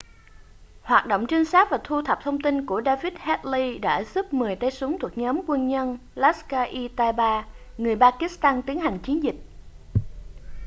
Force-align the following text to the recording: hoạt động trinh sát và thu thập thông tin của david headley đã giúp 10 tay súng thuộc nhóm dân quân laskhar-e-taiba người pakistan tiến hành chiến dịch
hoạt 0.81 1.05
động 1.07 1.25
trinh 1.27 1.45
sát 1.45 1.67
và 1.71 1.79
thu 1.83 2.01
thập 2.01 2.19
thông 2.23 2.41
tin 2.41 2.65
của 2.65 2.81
david 2.85 3.13
headley 3.17 3.77
đã 3.77 4.03
giúp 4.03 4.33
10 4.33 4.55
tay 4.55 4.71
súng 4.71 4.99
thuộc 4.99 5.17
nhóm 5.17 5.35
dân 5.35 5.45
quân 5.47 5.97
laskhar-e-taiba 6.15 7.45
người 7.77 7.95
pakistan 7.95 8.61
tiến 8.61 8.79
hành 8.79 8.99
chiến 9.03 9.23
dịch 9.23 9.35